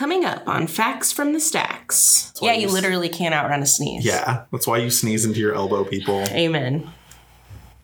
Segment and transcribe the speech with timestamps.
[0.00, 2.32] Coming up on Facts from the Stacks.
[2.40, 4.02] Yeah, you you literally can't outrun a sneeze.
[4.02, 6.90] Yeah, that's why you sneeze into your elbow, people, Amen.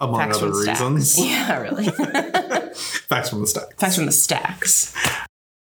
[0.00, 1.12] among Facts other the reasons.
[1.12, 1.28] Stacks.
[1.30, 1.84] Yeah, really.
[2.74, 3.74] Facts from the Stacks.
[3.76, 4.94] Facts from the Stacks.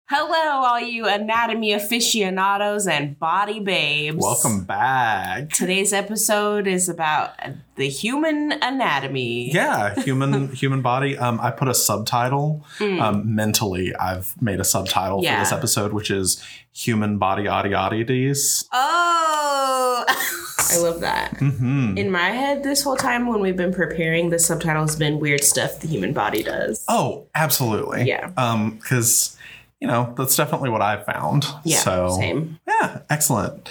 [0.09, 4.15] Hello, all you anatomy aficionados and body babes.
[4.17, 5.49] Welcome back.
[5.49, 7.33] Today's episode is about
[7.75, 9.51] the human anatomy.
[9.51, 11.17] Yeah, human human body.
[11.17, 12.65] Um, I put a subtitle.
[12.79, 15.25] Um, mentally, I've made a subtitle.
[15.25, 15.35] Yeah.
[15.35, 21.35] for this episode, which is "Human Body Oddities." Oh, I love that.
[21.37, 25.19] hmm In my head, this whole time when we've been preparing, the subtitle has been
[25.19, 26.85] weird stuff the human body does.
[26.87, 28.03] Oh, absolutely.
[28.03, 28.31] Yeah.
[28.37, 29.36] Um, because
[29.79, 31.45] you know that's definitely what I found.
[31.63, 32.59] yeah, So same.
[32.67, 33.69] yeah, excellent.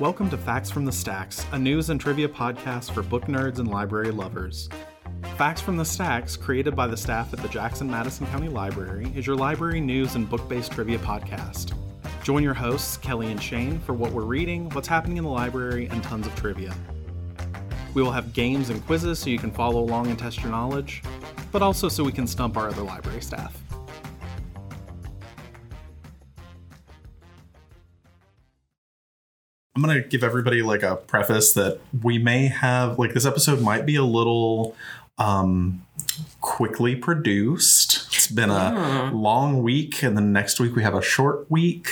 [0.00, 3.68] Welcome to Facts from the Stacks, a news and trivia podcast for book nerds and
[3.68, 4.68] library lovers.
[5.38, 9.26] Facts from the Stacks, created by the staff at the Jackson Madison County Library, is
[9.26, 11.72] your library news and book based trivia podcast.
[12.22, 15.86] Join your hosts, Kelly and Shane, for what we're reading, what's happening in the library,
[15.86, 16.74] and tons of trivia.
[17.96, 21.02] We will have games and quizzes so you can follow along and test your knowledge,
[21.50, 23.58] but also so we can stump our other library staff.
[29.74, 33.62] I'm going to give everybody like a preface that we may have like this episode
[33.62, 34.76] might be a little
[35.18, 35.82] um
[36.40, 38.06] quickly produced.
[38.14, 41.88] It's been a long week and then next week we have a short week.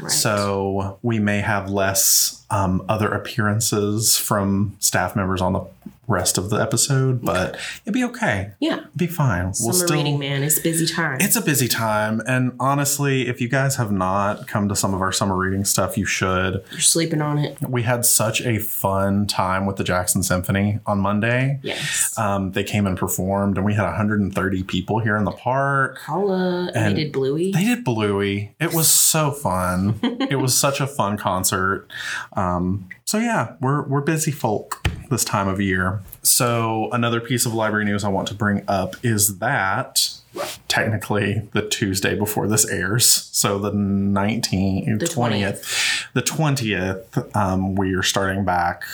[0.00, 0.10] Right.
[0.10, 5.66] So we may have less um, other appearances from staff members on the
[6.06, 8.52] rest of the episode, but it'd be okay.
[8.60, 8.78] Yeah.
[8.78, 9.54] It'd be fine.
[9.54, 10.42] Summer we'll still, reading, man.
[10.42, 11.18] It's busy time.
[11.20, 15.00] It's a busy time, and honestly, if you guys have not come to some of
[15.00, 16.64] our summer reading stuff, you should.
[16.70, 17.58] You're sleeping on it.
[17.68, 21.60] We had such a fun time with the Jackson Symphony on Monday.
[21.62, 22.16] Yes.
[22.18, 25.98] Um, they came and performed, and we had 130 people here in the park.
[25.98, 26.66] Holla.
[26.68, 27.52] And, and they did Bluey.
[27.52, 28.54] They did Bluey.
[28.60, 29.98] It was so fun.
[30.02, 31.88] it was such a fun concert.
[32.34, 36.00] Um, so yeah, we're we're busy folk this time of year.
[36.22, 40.08] So another piece of library news I want to bring up is that
[40.68, 47.94] technically the Tuesday before this airs, so the 19th, The 20th, the 20th, um, we
[47.94, 48.84] are starting back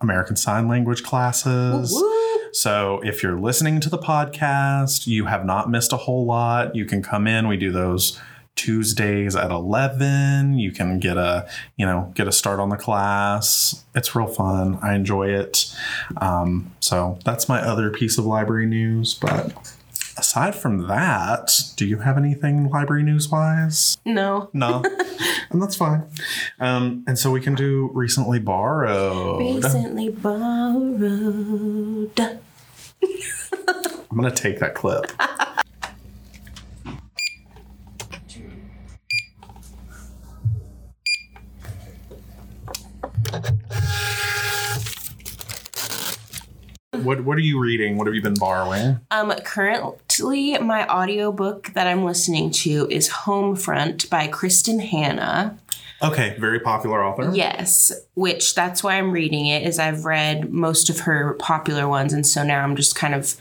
[0.00, 1.92] American Sign Language classes.
[1.92, 2.50] Woo.
[2.52, 6.74] So if you're listening to the podcast, you have not missed a whole lot.
[6.74, 7.46] You can come in.
[7.46, 8.18] We do those
[8.58, 10.58] Tuesdays at 11.
[10.58, 13.84] You can get a, you know, get a start on the class.
[13.94, 14.78] It's real fun.
[14.82, 15.72] I enjoy it.
[16.20, 19.14] Um, so that's my other piece of library news.
[19.14, 19.52] But
[20.18, 23.96] aside from that, do you have anything library news wise?
[24.04, 24.50] No.
[24.52, 24.82] No.
[25.50, 26.02] and that's fine.
[26.58, 29.38] Um, and so we can do recently borrowed.
[29.38, 31.30] Recently borrowed.
[34.10, 35.12] I'm going to take that clip.
[47.08, 47.96] What what are you reading?
[47.96, 49.00] What have you been borrowing?
[49.10, 55.56] Um, currently, my audiobook that I'm listening to is Homefront by Kristin Hannah.
[56.02, 57.34] Okay, very popular author.
[57.34, 59.62] Yes, which that's why I'm reading it.
[59.62, 63.36] Is I've read most of her popular ones, and so now I'm just kind of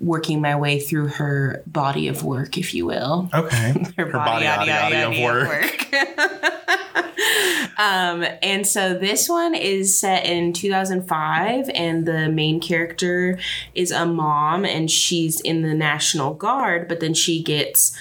[0.00, 3.28] working my way through her body of work, if you will.
[3.34, 3.74] Okay.
[3.96, 5.92] Her, body, yada, yada, yada, of work.
[7.78, 13.38] um, and so this one is set in 2005, and the main character
[13.74, 17.96] is a mom, and she's in the National Guard, but then she gets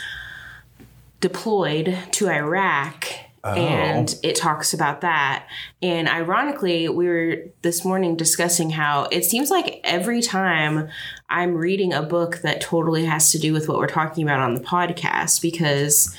[1.20, 3.08] deployed to Iraq.
[3.42, 5.48] And it talks about that.
[5.81, 10.90] And ironically, we were this morning discussing how it seems like every time
[11.30, 14.54] I'm reading a book that totally has to do with what we're talking about on
[14.56, 16.16] the podcast, because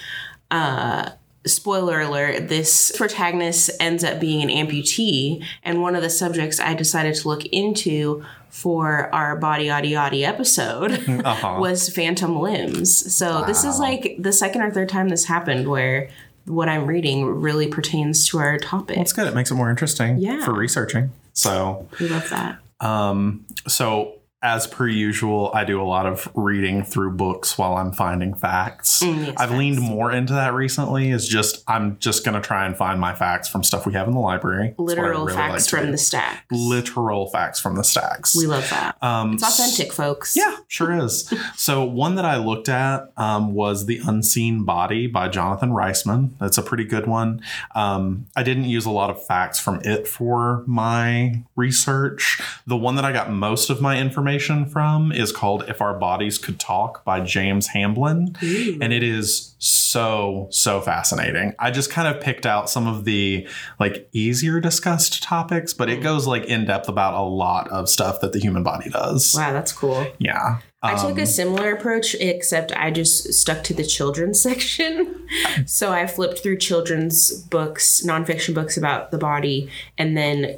[0.51, 1.11] uh,
[1.47, 5.45] spoiler alert, this protagonist ends up being an amputee.
[5.63, 10.25] And one of the subjects I decided to look into for our body yada yada
[10.25, 10.93] episode
[11.25, 11.57] Uh-huh.
[11.61, 13.15] was phantom limbs.
[13.15, 16.11] So this is like the second or third time this happened where
[16.47, 18.97] what I'm reading really pertains to our topic.
[18.97, 19.29] That's good.
[19.29, 20.45] It makes it more interesting Yeah.
[20.45, 21.13] for researching.
[21.33, 22.59] So we love that.
[22.81, 27.93] Um, so as per usual, I do a lot of reading through books while I'm
[27.93, 29.03] finding facts.
[29.03, 29.53] Mm, yes, I've facts.
[29.59, 31.11] leaned more into that recently.
[31.11, 34.15] Is just I'm just gonna try and find my facts from stuff we have in
[34.15, 34.69] the library.
[34.69, 35.93] That's what I Literal really facts like from do.
[35.93, 36.47] the stacks.
[36.51, 38.35] literal facts from the stacks.
[38.35, 38.97] we love that.
[39.03, 40.35] um, It's authentic, folks.
[40.35, 41.33] yeah, sure is.
[41.57, 46.31] so one that I looked at um, was The Unseen Body by Jonathan Reisman.
[46.39, 47.43] That's a pretty good one.
[47.75, 52.41] Um, I didn't use a lot of facts from it for my research.
[52.67, 55.99] The one that I got most of my information information from is called If Our
[55.99, 58.37] Bodies Could Talk by James Hamblin.
[58.41, 61.53] And it is so, so fascinating.
[61.59, 63.49] I just kind of picked out some of the
[63.81, 68.21] like easier discussed topics, but it goes like in depth about a lot of stuff
[68.21, 69.35] that the human body does.
[69.37, 70.07] Wow, that's cool.
[70.19, 70.61] Yeah.
[70.83, 75.27] I took Um, a similar approach, except I just stuck to the children's section.
[75.67, 79.69] so I flipped through children's books, nonfiction books about the body,
[79.99, 80.57] and then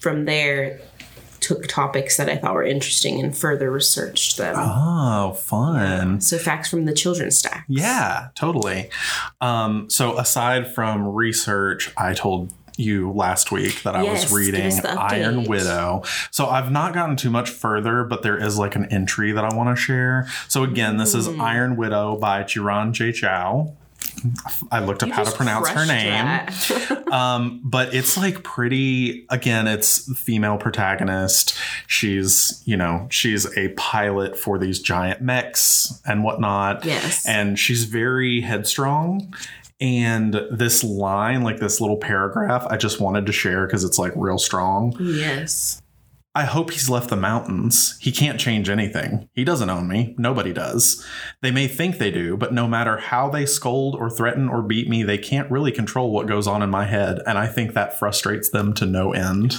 [0.00, 0.80] from there
[1.50, 4.54] took topics that I thought were interesting and further researched them.
[4.56, 6.20] Oh, fun.
[6.20, 7.64] So facts from the children's stack.
[7.68, 8.88] Yeah, totally.
[9.40, 14.72] Um, so aside from research, I told you last week that I Yes, was reading
[14.86, 15.44] Iron.
[15.44, 16.02] Widow.
[16.30, 19.54] So I've not gotten too much further, but there is like an entry that I
[19.54, 20.28] want to share.
[20.48, 21.40] So again, this is Hmm.
[21.40, 23.72] Iron Widow by Xiran Jay Zhao.
[24.70, 26.46] I looked up You how to pronounce her name.
[27.10, 31.58] Um, but it's like pretty again, it's female protagonist.
[31.88, 36.84] She's, you know, she's a pilot for these giant mechs and whatnot.
[36.84, 37.26] Yes.
[37.26, 39.34] And she's very headstrong.
[39.80, 44.12] And this line, like this little paragraph, I just wanted to share because it's like
[44.14, 44.94] real strong.
[45.00, 45.82] yes.
[46.32, 47.98] I hope he's left the mountains.
[48.00, 49.28] He can't change anything.
[49.34, 50.14] He doesn't own me.
[50.16, 51.04] Nobody does.
[51.42, 54.88] They may think they do, but no matter how they scold or threaten or beat
[54.88, 57.18] me, they can't really control what goes on in my head.
[57.26, 59.56] And I think that frustrates them to no end.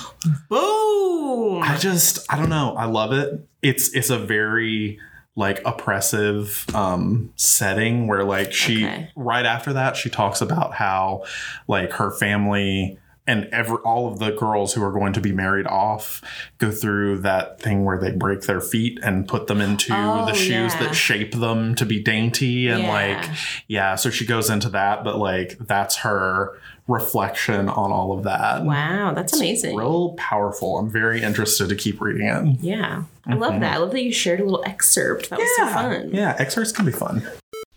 [0.50, 1.62] Boom.
[1.62, 2.76] I just, I don't know.
[2.78, 3.48] I love it.
[3.62, 5.00] It's it's a very
[5.36, 9.10] like oppressive um setting where like she Okay.
[9.16, 11.24] right after that she talks about how
[11.70, 12.98] like her family
[13.28, 16.22] and every all of the girls who are going to be married off
[16.58, 20.34] go through that thing where they break their feet and put them into Oh, the
[20.34, 20.80] shoes yeah.
[20.80, 22.90] that shape them to be dainty and Yeah.
[22.90, 23.30] like
[23.68, 28.64] yeah so she goes into that but like that's her reflection on all of that
[28.64, 29.76] Wow, that's amazing.
[29.76, 30.78] real powerful.
[30.80, 32.58] I'm very interested to keep reading it.
[32.60, 33.04] Yeah.
[33.26, 33.62] I love mm-hmm.
[33.62, 33.76] that.
[33.76, 35.30] I love that you shared a little excerpt.
[35.30, 36.10] That was so fun.
[36.12, 37.24] Yeah, excerpts can be fun.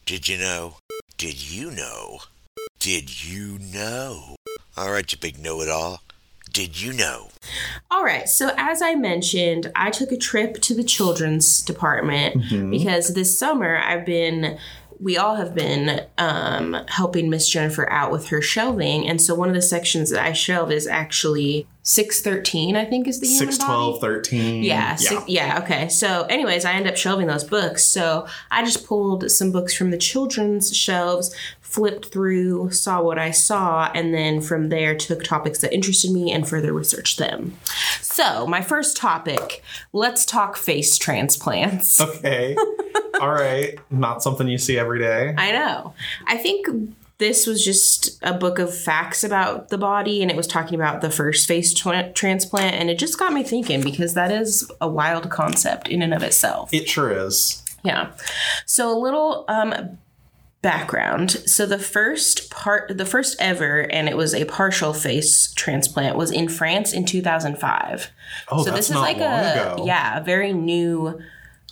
[0.07, 0.77] Did you know?
[1.17, 2.21] Did you know?
[2.81, 4.37] Did you know?
[4.77, 6.03] All right, you big know it all.
[6.53, 7.31] Did you know?
[7.91, 8.29] All right.
[8.29, 13.77] So, as I mentioned, I took a trip to the children's department because this summer
[13.77, 14.59] I've been,
[15.01, 19.09] we all have been um, helping Miss Jennifer out with her shelving.
[19.09, 23.21] And so, one of the sections that I shelve is actually 613, I think is
[23.21, 23.73] the human 6, body.
[23.75, 24.63] 12, 13.
[24.63, 25.25] Yeah, yeah.
[25.27, 25.89] yeah, okay.
[25.91, 27.85] So, anyways, I end up shelving those books.
[27.85, 33.33] So, I just pulled some books from the children's shelves, flipped through, saw what I
[33.33, 37.55] saw, and then from there took topics that interested me and further researched them.
[38.01, 42.01] So, my first topic let's talk face transplants.
[42.01, 42.57] Okay.
[43.21, 43.79] All right.
[43.91, 45.35] Not something you see every day.
[45.37, 45.93] I know.
[46.27, 46.67] I think
[47.25, 51.01] this was just a book of facts about the body, and it was talking about
[51.01, 54.89] the first face tra- transplant, and it just got me thinking because that is a
[54.89, 56.73] wild concept in and of itself.
[56.75, 57.63] It sure is.
[57.83, 58.13] Yeah.
[58.67, 59.99] So a little um
[60.61, 61.31] background.
[61.31, 66.31] So the first part the first ever and it was a partial face transplant was
[66.31, 68.11] in France in 2005.
[68.51, 69.85] Oh, so that's this is not like a ago.
[69.87, 71.21] yeah, a very new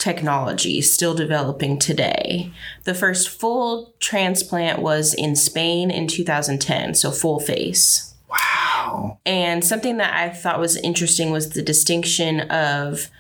[0.03, 2.51] technology still developing today.
[2.83, 8.13] The first full transplant was in Spain in 2010, so full face.
[8.29, 9.21] Wow.
[9.25, 13.11] And something that I thought was interesting was the distinction of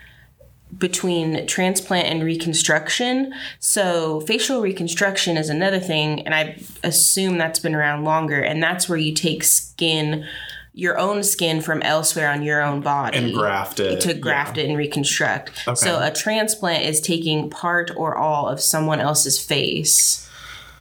[0.77, 3.33] between transplant and reconstruction.
[3.61, 8.89] So, facial reconstruction is another thing, and I assume that's been around longer, and that's
[8.89, 10.27] where you take skin,
[10.75, 13.19] your own skin from elsewhere on your own body.
[13.19, 14.01] And graft it.
[14.01, 15.51] to graft it and reconstruct.
[15.75, 20.29] So a transplant is taking part or all of someone else's face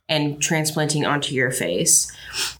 [0.07, 2.11] and transplanting onto your face.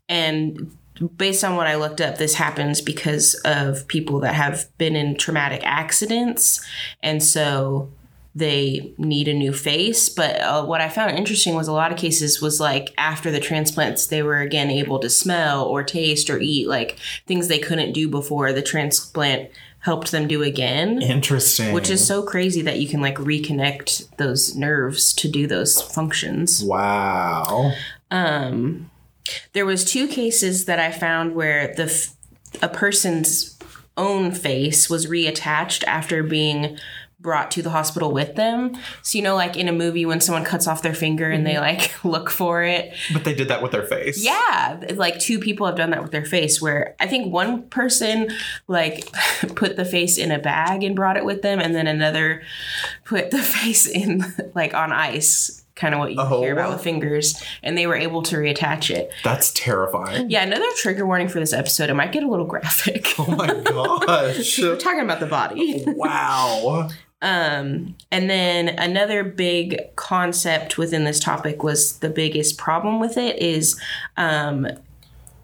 [0.09, 0.75] And
[1.15, 5.15] based on what I looked up, this happens because of people that have been in
[5.15, 6.65] traumatic accidents.
[7.01, 7.89] And so
[8.33, 10.09] they need a new face.
[10.09, 13.39] But uh, what I found interesting was a lot of cases was like after the
[13.39, 16.97] transplants, they were again able to smell or taste or eat, like
[17.27, 21.01] things they couldn't do before the transplant helped them do again.
[21.01, 21.73] Interesting.
[21.73, 26.63] Which is so crazy that you can like reconnect those nerves to do those functions.
[26.63, 27.73] Wow.
[28.11, 28.91] Um,
[29.53, 32.15] there was two cases that I found where the f-
[32.61, 33.57] a person's
[33.97, 36.77] own face was reattached after being
[37.21, 38.75] brought to the hospital with them.
[39.01, 41.53] So you know, like in a movie when someone cuts off their finger and they
[41.53, 41.79] mm-hmm.
[41.79, 42.93] like look for it.
[43.13, 44.23] But they did that with their face.
[44.23, 46.61] Yeah, like two people have done that with their face.
[46.61, 48.29] Where I think one person
[48.67, 49.07] like
[49.55, 52.41] put the face in a bag and brought it with them, and then another
[53.05, 54.23] put the face in
[54.55, 55.59] like on ice.
[55.73, 56.41] Kind of what you Oh.
[56.41, 59.09] hear about with fingers, and they were able to reattach it.
[59.23, 60.29] That's terrifying.
[60.29, 61.89] Yeah, another trigger warning for this episode.
[61.89, 63.07] It might get a little graphic.
[63.17, 64.59] Oh my gosh.
[64.59, 65.83] We're talking about the body.
[65.87, 66.89] wow.
[67.21, 73.39] Um, and then another big concept within this topic was the biggest problem with it
[73.39, 73.79] is
[74.17, 74.67] um,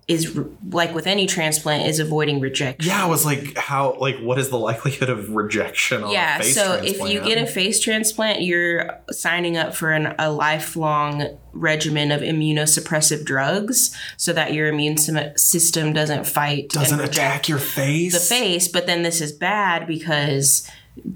[0.08, 0.40] is
[0.72, 2.90] like with any transplant is avoiding rejection.
[2.90, 7.02] Yeah, I was like, how, like, what is the likelihood of rejection Yeah, so if
[7.02, 13.26] you get a face transplant, you're signing up for an, a lifelong regimen of immunosuppressive
[13.26, 14.98] drugs so that your immune
[15.38, 18.14] system doesn't fight doesn't and attack your face.
[18.14, 18.70] the face.
[18.70, 20.70] But then this is bad because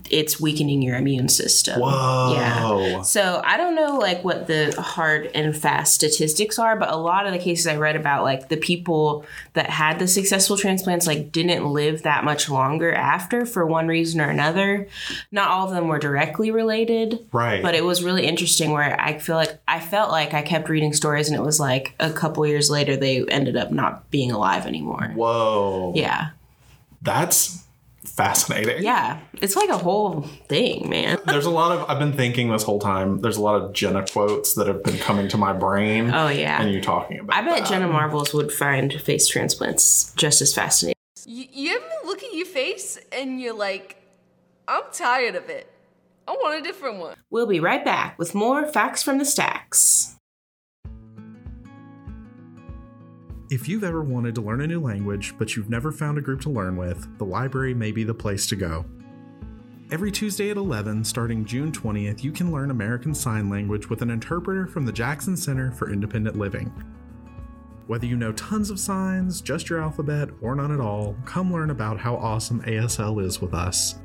[0.09, 1.79] it's weakening your immune system.
[1.79, 2.33] Whoa.
[2.35, 3.01] Yeah.
[3.01, 7.25] So I don't know like what the hard and fast statistics are, but a lot
[7.27, 11.31] of the cases I read about, like the people that had the successful transplants, like
[11.31, 14.87] didn't live that much longer after for one reason or another.
[15.31, 17.61] Not all of them were directly related, Right.
[17.61, 20.93] but it was really interesting where I feel like I felt like I kept reading
[20.93, 24.65] stories and it was like a couple years later they ended up not being alive
[24.65, 25.11] anymore.
[25.15, 25.93] Whoa.
[25.95, 26.29] Yeah.
[27.01, 27.63] That's
[28.05, 28.83] fascinating.
[28.83, 29.19] Yeah.
[29.41, 31.19] It's like a whole thing, man.
[31.25, 34.05] There's a lot of, I've been thinking this whole time, there's a lot of Jenna
[34.07, 36.11] quotes that have been coming to my brain.
[36.13, 36.61] Oh yeah.
[36.61, 37.67] And you're talking about I bet that.
[37.69, 40.95] Jenna Marbles would find face transplants just as fascinating.
[41.25, 43.97] You, you ever look at your face and you're like,
[44.67, 45.71] I'm tired of it.
[46.27, 47.15] I want a different one.
[47.29, 50.15] We'll be right back with more facts from the stacks.
[53.51, 56.39] If you've ever wanted to learn a new language, but you've never found a group
[56.43, 58.85] to learn with, the library may be the place to go.
[59.91, 64.09] Every Tuesday at 11, starting June 20th, you can learn American Sign Language with an
[64.09, 66.71] interpreter from the Jackson Center for Independent Living.
[67.87, 71.71] Whether you know tons of signs, just your alphabet, or none at all, come learn
[71.71, 73.95] about how awesome ASL is with us.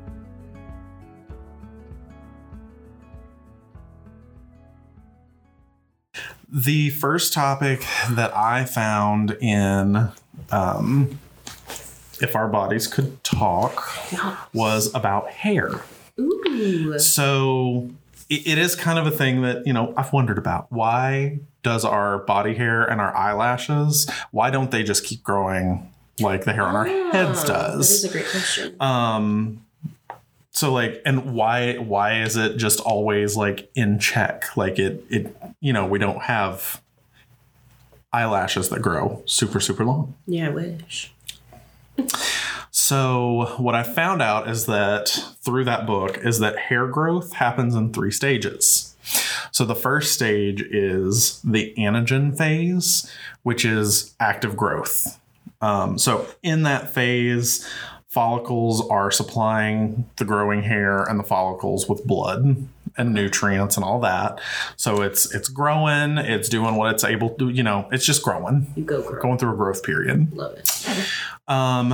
[6.49, 10.09] The first topic that I found in
[10.51, 11.19] um,
[12.21, 13.83] If Our Bodies Could Talk
[14.53, 15.81] was about hair.
[16.19, 16.97] Ooh.
[16.99, 17.89] So
[18.29, 20.71] it, it is kind of a thing that, you know, I've wondered about.
[20.71, 26.45] Why does our body hair and our eyelashes, why don't they just keep growing like
[26.45, 27.89] the hair on our heads does?
[27.89, 28.75] That is a great question.
[28.79, 29.65] Um
[30.57, 34.57] so like and why why is it just always like in check?
[34.57, 36.81] Like it it you know, we don't have
[38.11, 40.15] eyelashes that grow super super long.
[40.25, 41.13] yeah, I wish.
[42.71, 45.09] So, what I found out is that
[45.41, 48.95] through that book is that hair growth happens in three stages.
[49.51, 53.11] So, the first stage is the anagen phase,
[53.43, 55.19] which is active growth.
[55.59, 57.67] Um, so, in that phase,
[58.17, 63.99] follicles are supplying the growing hair and the follicles with blood and nutrients and all
[63.99, 64.39] that.
[64.75, 68.73] So it's it's growing, it's doing what it's able to, you know, it's just growing,
[68.75, 69.21] You go, girl.
[69.21, 70.33] going through a growth period.
[70.35, 70.67] Love it.
[71.47, 71.93] Um,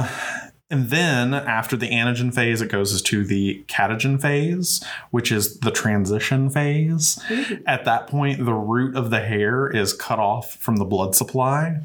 [0.69, 5.71] and then after the anagen phase, it goes to the catagen phase, which is the
[5.71, 7.19] transition phase.
[7.67, 11.81] At that point, the root of the hair is cut off from the blood supply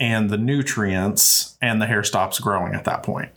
[0.00, 3.28] and the nutrients, and the hair stops growing at that point.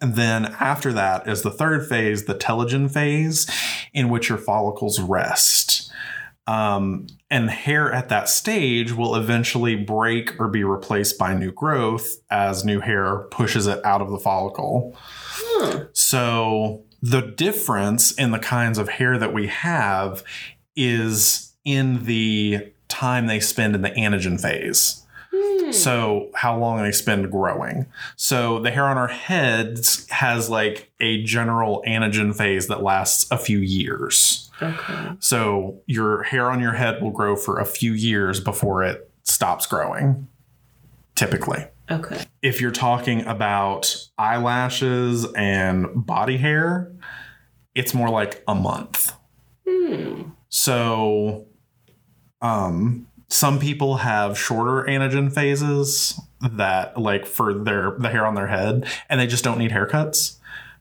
[0.00, 3.50] And then after that is the third phase, the telogen phase,
[3.92, 5.90] in which your follicles rest.
[6.46, 12.16] Um, and hair at that stage will eventually break or be replaced by new growth
[12.30, 14.96] as new hair pushes it out of the follicle.
[15.92, 20.24] So the difference in the kinds of hair that we have
[20.74, 25.01] is in the time they spend in the anagen phase.
[25.72, 27.86] So, how long they spend growing.
[28.16, 33.38] So, the hair on our heads has like a general anagen phase that lasts a
[33.38, 34.50] few years.
[34.60, 35.10] Okay.
[35.18, 39.66] So, your hair on your head will grow for a few years before it stops
[39.66, 40.28] growing,
[41.14, 41.64] typically.
[41.90, 42.24] Okay.
[42.42, 46.92] If you're talking about eyelashes and body hair,
[47.74, 49.12] it's more like a month.
[49.68, 50.22] Hmm.
[50.48, 51.46] So,
[52.40, 58.48] um, some people have shorter anagen phases that, like, for their the hair on their
[58.48, 60.36] head, and they just don't need haircuts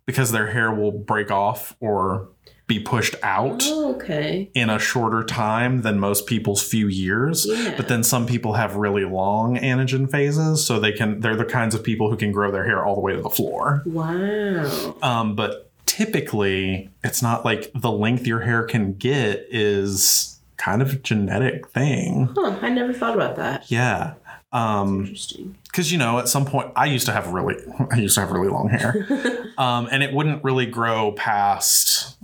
[0.05, 2.27] because their hair will break off or
[2.67, 4.49] be pushed out Oh, okay.
[4.53, 7.45] in a shorter time than most people's few years.
[7.47, 7.73] Yeah.
[7.77, 11.73] But then some people have really long anagen phases, so they can they're the kinds
[11.75, 13.81] of people who can grow their hair all the way to the floor.
[13.85, 14.95] Wow.
[15.01, 20.30] Um, but typically, it's not like the length your hair can get is
[20.61, 22.29] kind of a genetic thing.
[22.35, 22.57] Huh.
[22.61, 23.69] I never thought about that.
[23.71, 24.13] Yeah.
[24.53, 25.55] Um, Interesting.
[25.63, 27.55] because you know at some point i used to have really
[27.91, 29.07] i used to have really long hair
[29.57, 32.17] um, and it wouldn't really grow past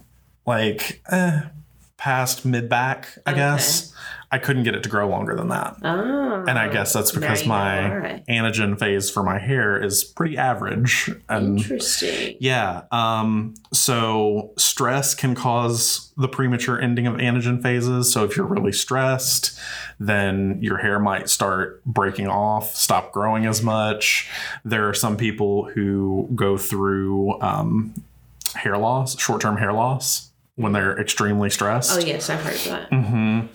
[0.46, 1.44] like eh,
[1.96, 3.39] past mid back i Okay.
[3.39, 3.94] guess
[4.29, 5.77] I couldn't get it to grow longer than that.
[5.84, 6.43] Oh.
[6.48, 8.25] And I guess that's because my right.
[8.27, 11.10] anagen phase for my hair is pretty average.
[11.29, 12.36] And Interesting.
[12.39, 18.12] yeah, um, so stress can cause the premature ending of anagen phases.
[18.12, 19.57] So if you're really stressed,
[20.00, 24.29] then your hair might start breaking off, stop growing as much.
[24.65, 27.93] There are some people who go through um,
[28.55, 31.98] hair loss, short term hair loss, when they're extremely stressed.
[31.98, 32.90] Oh yes, I've heard that.
[32.94, 33.48] hmm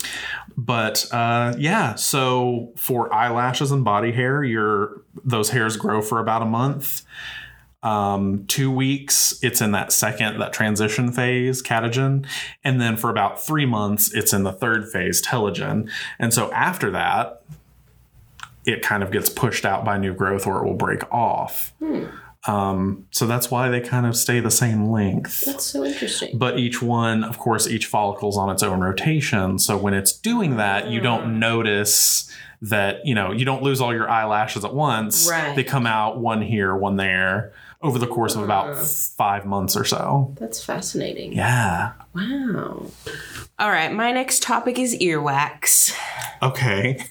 [0.56, 6.40] But uh, yeah, so for eyelashes and body hair, your those hairs grow for about
[6.42, 7.02] a month.
[7.82, 12.24] Um, two weeks, it's in that second, that transition phase, catagen,
[12.62, 15.90] and then for about three months, it's in the third phase, telogen.
[16.20, 17.42] And so after that,
[18.64, 21.72] it kind of gets pushed out by new growth, or it will break off.
[22.46, 26.36] Um, so that's why they kind of stay the same length That's so interesting.
[26.38, 30.56] but each one of course each follicle's on its own rotation so when it's doing
[30.56, 31.04] that you Hmm.
[31.04, 32.28] don't notice
[32.60, 35.54] that you know you don't lose all your eyelashes at once Right.
[35.54, 38.84] they come out one here one there over the course of about Ah.
[39.16, 41.32] five months or so That's fascinating.
[41.32, 42.86] yeah Wow.
[43.58, 45.94] All right, my next topic is earwax.
[46.42, 46.98] okay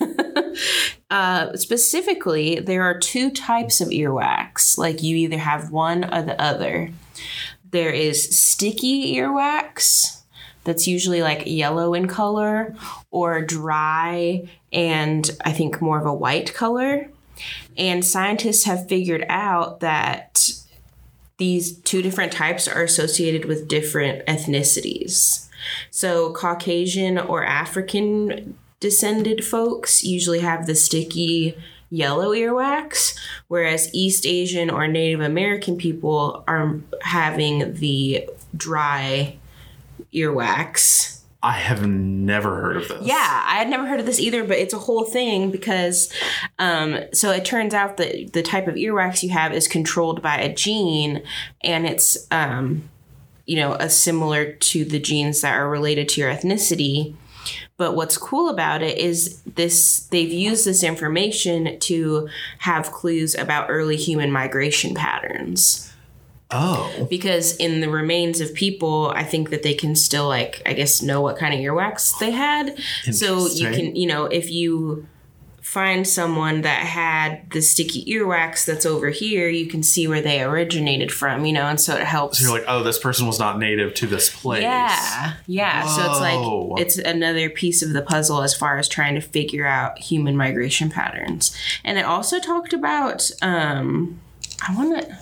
[1.10, 4.78] Uh, specifically, there are two types of earwax.
[4.78, 6.90] Like you either have one or the other.
[7.70, 10.22] There is sticky earwax
[10.64, 12.76] that's usually like yellow in color
[13.10, 17.10] or dry and I think more of a white color.
[17.78, 20.50] And scientists have figured out that
[21.42, 25.48] these two different types are associated with different ethnicities.
[25.90, 31.58] So, Caucasian or African descended folks usually have the sticky
[31.90, 33.18] yellow earwax,
[33.48, 39.36] whereas East Asian or Native American people are having the dry
[40.14, 41.21] earwax.
[41.44, 44.58] I have never heard of this Yeah, I had never heard of this either, but
[44.58, 46.12] it's a whole thing because
[46.60, 50.38] um, so it turns out that the type of earwax you have is controlled by
[50.38, 51.24] a gene,
[51.64, 52.90] and it's um,
[53.46, 57.16] you know a similar to the genes that are related to your ethnicity.
[57.76, 63.70] But what's cool about it is this they've used this information to have clues about
[63.70, 65.91] early human migration patterns
[66.52, 67.08] oh.
[67.10, 71.02] Because in the remains of people i think that they can still like i guess
[71.02, 72.78] know what kind of earwax they had.
[73.12, 75.08] So you can you know if you
[75.62, 80.42] find someone that had the sticky earwax that's over here you can see where they
[80.42, 82.40] originated from you know and so it helps.
[82.40, 84.64] So you're like oh this person was not native to this place.
[84.64, 85.86] Yeah yeah.
[85.86, 89.66] So it's like it's another piece of the puzzle as far as trying to figure
[89.66, 91.56] out human migration patterns.
[91.84, 94.20] And it also talked about um
[94.68, 95.18] i want to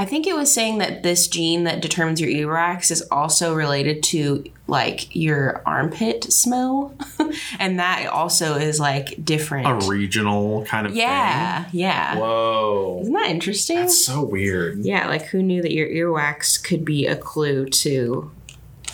[0.00, 4.02] I think it was saying that this gene that determines your earwax is also related
[4.04, 6.94] to like your armpit smell,
[7.58, 9.66] and that also is like different.
[9.66, 11.02] a regional kind of thing.
[11.02, 12.16] yeah, yeah.
[12.16, 13.76] whoa Isn't that interesting?
[13.76, 18.30] that's so weird yeah, like who knew that your earwax could be a clue to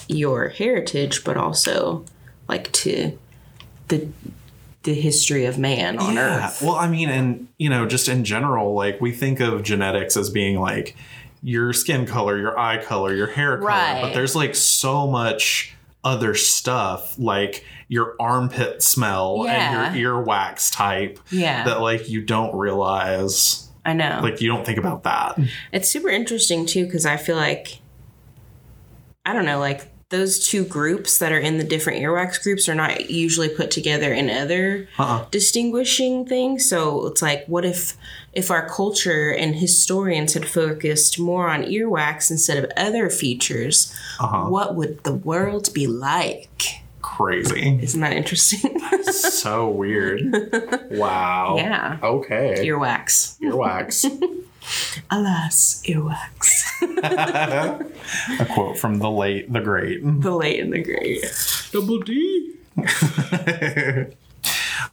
[0.08, 2.04] your heritage, but also
[2.48, 3.16] like to
[3.86, 4.08] the
[4.86, 6.46] the history of man on yeah.
[6.46, 6.62] Earth.
[6.62, 10.30] Well, I mean, and you know, just in general, like we think of genetics as
[10.30, 10.96] being like
[11.42, 14.00] your skin color, your eye color, your hair color, Right.
[14.00, 19.88] but there's like so much other stuff, like your armpit smell Yeah.
[19.90, 24.20] and your earwax type, Yeah, that like you don't realize, I know.
[24.22, 25.38] like you don't think about that.
[25.72, 27.80] It's super interesting too because I feel like
[29.24, 32.74] I don't know, like those two groups that are in the different earwax groups are
[32.76, 35.26] not usually put together in other Uh-uh.
[35.32, 36.68] distinguishing things.
[36.68, 37.96] So it's like, what if
[38.32, 43.92] if our culture and historians had focused more on earwax instead of other features?
[44.20, 44.44] Uh-huh.
[44.48, 46.82] What would the world be like?
[47.02, 47.78] Crazy.
[47.82, 48.78] Isn't that interesting?
[49.02, 50.20] so weird.
[50.90, 51.56] Wow.
[51.56, 51.98] Yeah.
[52.02, 52.56] Okay.
[52.60, 53.38] earwax.
[53.40, 54.04] Earwax.
[55.10, 56.55] Alas, earwax.
[57.02, 60.00] A quote from the late, the great.
[60.02, 61.24] the late and the great.
[61.72, 62.54] Double D.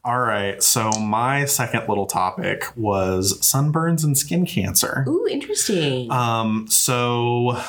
[0.05, 0.61] All right.
[0.61, 5.05] So my second little topic was sunburns and skin cancer.
[5.07, 6.11] Ooh, interesting.
[6.11, 7.61] Um, so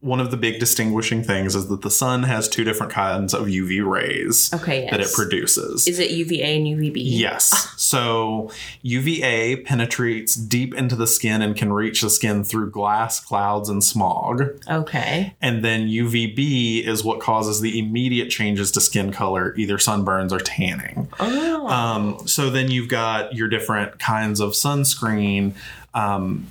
[0.00, 3.46] one of the big distinguishing things is that the sun has two different kinds of
[3.46, 4.90] UV rays Okay, yes.
[4.92, 5.88] that it produces.
[5.88, 6.92] Is it UVA and UVB?
[6.96, 7.74] Yes.
[7.76, 13.68] So UVA penetrates deep into the skin and can reach the skin through glass, clouds,
[13.68, 14.42] and smog.
[14.70, 15.34] Okay.
[15.42, 20.38] And then UVB is what causes the immediate changes to skin color, either sunburns or
[20.38, 21.08] tanning.
[21.18, 21.66] Oh.
[21.66, 25.54] Um, so then you've got your different kinds of sunscreen.
[25.94, 26.50] Um,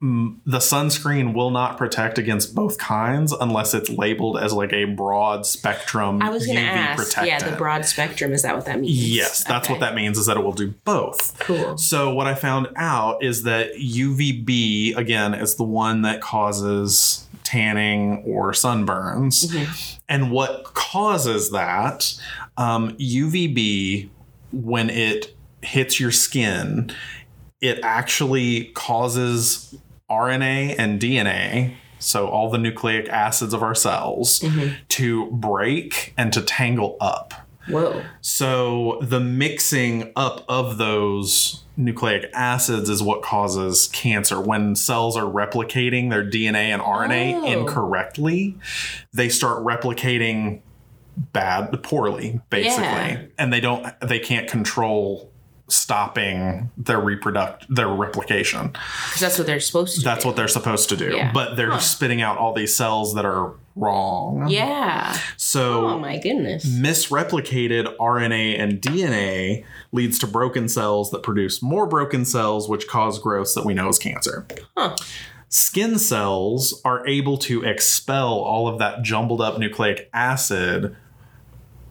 [0.00, 5.44] the sunscreen will not protect against both kinds unless it's labeled as like a broad
[5.44, 6.96] spectrum I was going to UV ask.
[7.04, 7.26] protectant.
[7.26, 8.32] Yeah, the broad spectrum.
[8.32, 8.96] Is that what that means?
[9.16, 11.36] Yes, that's what that means is that it will do both.
[11.40, 11.76] Cool.
[11.78, 18.22] So what I found out is that UVB again is the one that causes tanning
[18.24, 19.96] or sunburns, Mm-hmm.
[20.08, 22.14] and what causes that
[22.56, 24.10] um, UVB
[24.52, 26.92] when it hits your skin,
[27.60, 29.74] it actually causes
[30.10, 31.74] RNA and DNA.
[32.00, 34.74] So, all the nucleic acids of our cells Mm-hmm.
[34.88, 37.34] to break and to tangle up.
[37.68, 38.02] Whoa.
[38.22, 44.40] So the mixing up of those nucleic acids is what causes cancer.
[44.40, 47.44] When cells are replicating their DNA and RNA Oh.
[47.60, 48.56] incorrectly,
[49.12, 50.60] they start replicating
[51.32, 52.84] bad poorly basically.
[52.84, 53.22] Yeah.
[53.36, 55.30] And they don't they can't control
[55.68, 58.68] stopping their reproduct their replication.
[58.68, 60.28] Because that's what they're supposed to That's do.
[60.28, 61.14] what they're supposed to do.
[61.14, 61.30] Yeah.
[61.32, 61.78] But they're Huh.
[61.80, 64.48] spitting out all these cells that are wrong.
[64.48, 65.16] Yeah.
[65.36, 66.64] So Oh my goodness.
[66.66, 73.18] misreplicated RNA and DNA leads to broken cells that produce more broken cells, which cause
[73.18, 74.46] growths that we know as cancer.
[74.76, 74.96] Huh.
[75.50, 80.94] Skin cells are able to expel all of that jumbled up nucleic acid,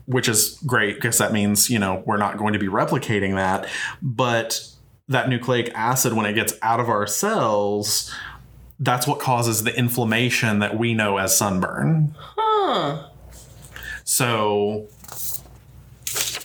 [0.08, 3.68] which is great because that means, you know, we're not going to be replicating that.
[4.00, 4.66] But
[5.08, 8.14] that nucleic acid, when it gets out of our cells,
[8.80, 12.14] that's what causes the inflammation that we know as sunburn.
[12.18, 13.08] Huh.
[14.04, 14.86] So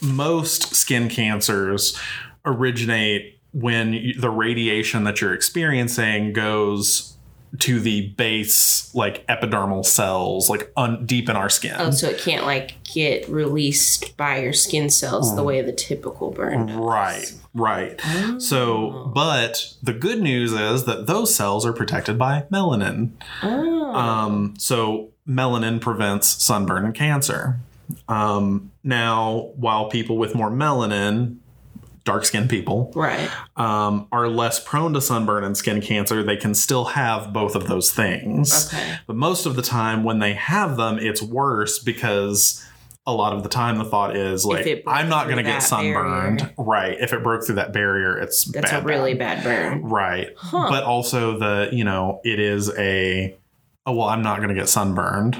[0.02, 1.98] most skin cancers
[2.44, 7.13] originate when the radiation that you're experiencing goes
[7.60, 11.74] to the base like epidermal cells like un- deep in our skin.
[11.78, 16.30] Oh, so it can't like get released by your skin cells the way the typical
[16.30, 16.76] burn does.
[16.76, 18.00] Right, right.
[18.04, 18.38] Oh.
[18.38, 23.10] So, but the good news is that those cells are protected by melanin.
[23.42, 23.94] Oh.
[23.94, 27.58] Um, so melanin prevents sunburn and cancer.
[28.08, 31.36] Um, now, while people with more melanin,
[32.04, 33.30] dark skinned people, right.
[33.56, 37.66] um, are less prone to sunburn and skin cancer, they can still have both of
[37.66, 38.72] those things.
[38.72, 38.98] Okay.
[39.06, 42.64] But most of the time, when they have them, it's worse because
[43.06, 46.38] a lot of the time the thought is like, I'm not going to get sunburned.
[46.38, 46.54] barrier.
[46.56, 46.96] Right.
[47.00, 49.44] If it broke through that barrier, it's That's bad, a really bad.
[49.44, 49.82] bad burn.
[49.90, 50.28] Right.
[50.36, 50.68] Huh.
[50.70, 53.36] But also the, you know, it is a,
[53.86, 55.36] oh, well, I'm not going to get sunburned.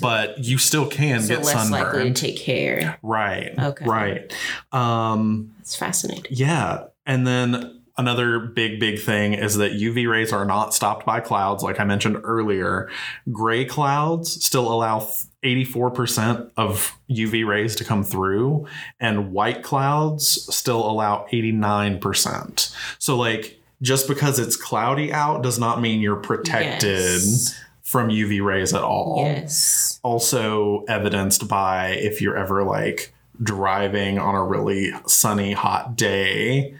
[0.00, 2.98] But you still can So get less likely to take care.
[3.02, 3.52] right.
[3.58, 3.84] Okay.
[3.84, 4.32] Right.
[4.72, 6.24] Um, It's fascinating.
[6.30, 6.84] yeah.
[7.06, 11.62] And then another big, big thing is that UV rays are not stopped by clouds,
[11.62, 12.90] like I mentioned earlier.
[13.30, 15.06] Gray clouds still allow
[15.44, 18.66] 84% of UV rays to come through,
[18.98, 22.74] and white clouds still allow 89%.
[22.98, 27.54] So, like, just because it's cloudy out does not mean you're protected Yes.
[27.94, 30.00] From UV rays at all Yes.
[30.02, 36.74] also evidenced by if you're ever like driving on a really sunny hot day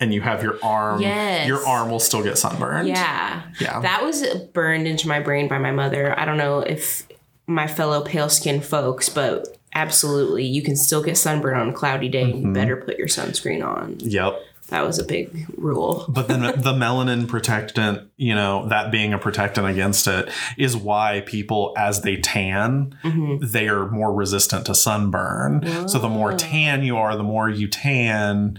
[0.00, 1.46] and you have your arm Yes.
[1.46, 3.42] your arm will still get sunburned Yeah.
[3.60, 3.80] Yeah.
[3.80, 6.18] That was burned into my brain by my mother.
[6.18, 7.06] I don't know if
[7.46, 12.08] my fellow pale skinned folks, but absolutely, you can still get sunburned on a cloudy
[12.08, 12.52] day you Mm-hmm.
[12.54, 13.96] better put your sunscreen on.
[14.00, 16.06] yep That was a big rule.
[16.08, 21.22] but then the melanin protectant you know that being a protectant against it is why
[21.26, 23.44] people as they tan Mm-hmm.
[23.46, 27.68] they are more resistant to sunburn so the more tan you are the more you
[27.68, 28.58] tan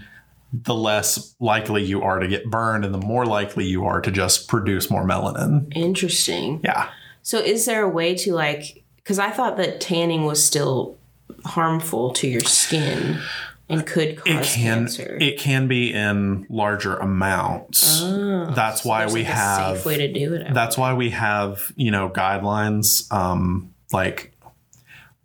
[0.52, 4.10] the less likely you are to get burned and the more likely you are to
[4.10, 6.60] just produce more melanin Interesting.
[6.64, 6.88] yeah
[7.22, 10.96] So, is there a way to like, because I thought that tanning was still
[11.44, 13.18] harmful to your skin
[13.68, 15.18] and could cause it can cancer.
[15.20, 18.00] it can be in larger amounts
[18.54, 20.54] that's why There's, we like, a have safe way to do it.
[20.54, 24.36] that's why we have you know guidelines um like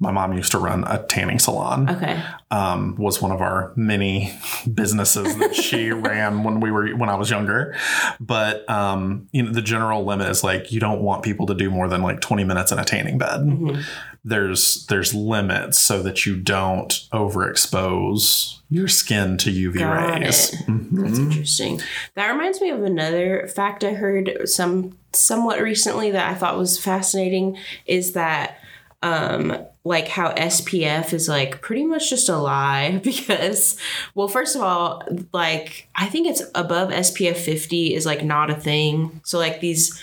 [0.01, 2.21] my mom used to run a tanning salon okay.
[2.49, 4.33] um, was one of our many
[4.73, 7.75] businesses that she ran when we were when I was younger.
[8.19, 11.69] But um, you know, the general limit is like you don't want people to do
[11.69, 13.41] more than like 20 minutes in a tanning bed.
[13.41, 13.81] Mm-hmm.
[14.23, 20.53] There's there's limits so that you don't overexpose your skin to UV Got rays.
[20.53, 20.59] it.
[20.67, 21.81] That's interesting.
[22.15, 26.79] That reminds me of another fact I heard some somewhat recently that I thought was
[26.79, 28.59] fascinating is that
[29.03, 33.75] um like how SPF is like pretty much just a lie because
[34.13, 35.01] well first of all
[35.33, 39.19] like I think it's above SPF 50 is like not a thing.
[39.23, 39.99] So like these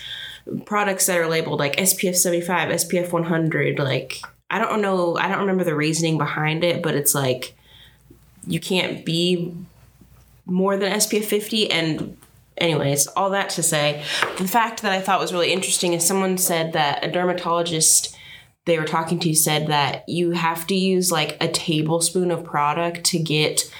[0.66, 5.40] products that are labeled like SPF 75, SPF 100 like I don't know I don't
[5.40, 7.54] remember the reasoning behind it but it's like
[8.46, 9.54] you can't be
[10.46, 12.16] more than SPF 50 and
[12.56, 14.02] anyways, all that to say,
[14.36, 18.16] the fact that I thought was really interesting is someone said that a dermatologist
[18.64, 23.02] they were talking to said that you have to use like a tablespoon of product
[23.02, 23.72] to get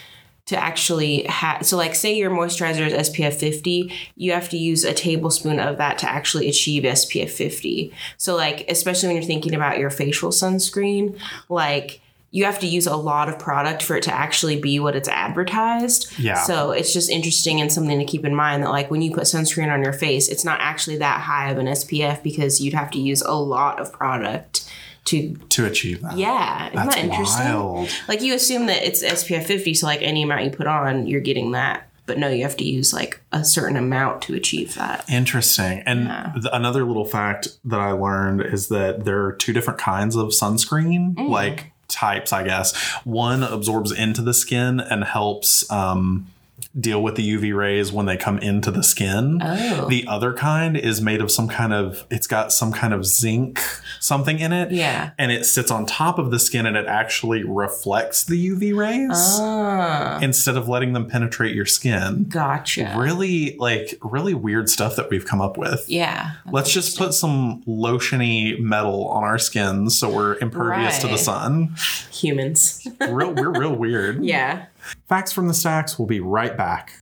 [0.49, 4.83] to actually have so like say your moisturizer is SPF 50 you have to use
[4.83, 9.55] a tablespoon of that to actually achieve SPF 50 so like especially when you're thinking
[9.55, 11.19] about your facial sunscreen
[11.51, 14.95] like you have to use a lot of product for it to actually be what
[14.95, 16.13] it's advertised.
[16.19, 16.35] Yeah.
[16.35, 19.25] So it's just interesting and something to keep in mind that like when you put
[19.25, 22.91] sunscreen on your face, it's not actually that high of an SPF because you'd have
[22.91, 24.68] to use a lot of product
[25.09, 26.17] to to achieve that.
[26.17, 26.67] yeah.
[26.69, 27.47] Isn't That's that interesting?
[27.47, 27.89] wild.
[28.09, 31.21] Like you assume that it's SPF 50, so like any amount you put on, you're
[31.21, 31.85] getting that.
[32.07, 35.05] But no, you have to use like a certain amount to achieve that.
[35.11, 35.83] Interesting.
[35.85, 40.17] And th- another little fact that I learned is that there are two different kinds
[40.17, 41.29] of sunscreen, Mm.
[41.29, 42.75] like types, I guess.
[43.05, 46.29] One absorbs into the skin and helps um,
[46.79, 49.41] deal with the UV rays when they come into the skin.
[49.43, 49.89] Oh.
[49.89, 53.61] The other kind is made of some kind of, it's got some kind of zinc
[54.01, 54.71] something in it.
[54.71, 55.11] Yeah.
[55.19, 59.11] And it sits on top of the skin and it actually reflects the UV rays
[59.13, 62.25] Ah, instead of letting them penetrate your skin.
[62.29, 62.95] gotcha.
[62.97, 65.85] Really, like, really weird stuff that we've come up with.
[65.89, 66.33] Yeah.
[66.51, 71.75] Let's just put some lotiony metal on our skins so we're impervious to the sun.
[72.13, 72.87] Humans.
[73.09, 74.25] Real, we're real weird.
[74.25, 74.67] yeah.
[75.09, 75.99] Facts from the stacks.
[75.99, 77.01] We'll be right back.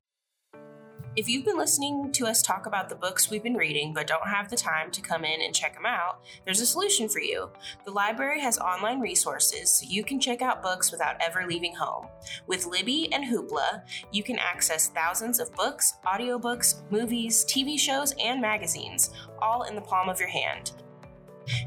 [1.16, 4.28] If you've been listening to us talk about the books we've been reading but don't
[4.28, 7.48] have the time to come in and check them out, there's a solution for you.
[7.86, 12.08] The library has online resources so you can check out books without ever leaving home.
[12.46, 13.80] With Libby and Hoopla,
[14.12, 19.08] you can access thousands of books, audiobooks, movies, TV shows, and magazines,
[19.40, 20.72] all in the palm of your hand.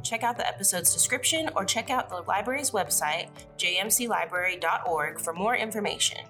[0.04, 6.26] Check out the episode's description or check out the library's website, jmclibrary.org, for more information.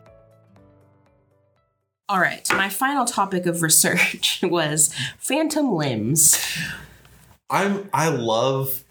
[2.07, 6.43] All right, my final topic of research was phantom limbs.
[7.51, 7.89] I'm.
[7.93, 8.83] I love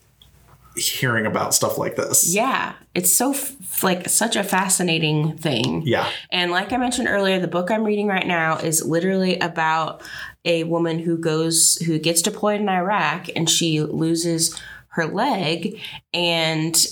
[0.76, 2.32] hearing about stuff like this.
[2.32, 5.82] Yeah, it's so f- like such a fascinating thing.
[5.84, 6.08] Yeah.
[6.30, 10.02] And like I mentioned earlier, the book I'm reading right now is literally about
[10.44, 15.80] a woman who goes who gets deployed in Iraq and she loses her leg
[16.12, 16.86] and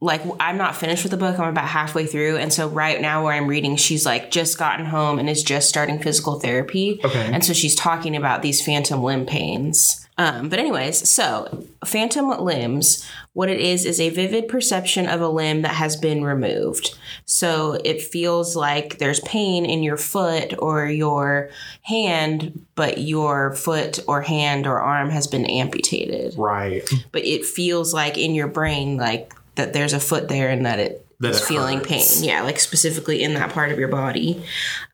[0.00, 1.38] like I'm not finished with the book.
[1.38, 4.86] I'm about halfway through and so right now where I'm reading she's like just gotten
[4.86, 7.00] home and is just starting physical therapy.
[7.04, 7.30] Okay.
[7.32, 10.03] And so she's talking about these phantom limb pains.
[10.16, 15.28] Um, but anyways, so phantom limbs, what it is is a vivid perception of a
[15.28, 16.96] limb that has been removed.
[17.24, 21.50] So it feels like there's pain in your foot or your
[21.82, 26.34] hand, but your foot or hand or arm has been amputated.
[26.38, 26.88] Right.
[27.10, 30.78] But it feels like in your brain, like that there's a foot there and that
[30.78, 32.20] it That is feeling hurts.
[32.20, 32.28] pain.
[32.28, 34.44] Yeah, like specifically in that part of your body.